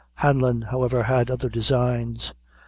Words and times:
Hanlon, 0.15 0.63
however, 0.63 1.03
had 1.03 1.29
other 1.29 1.47
designs. 1.47 2.33